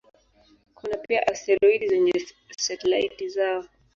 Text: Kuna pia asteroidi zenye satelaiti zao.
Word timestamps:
Kuna 0.75 0.97
pia 0.97 1.27
asteroidi 1.27 1.87
zenye 1.87 2.11
satelaiti 2.57 3.29
zao. 3.29 3.63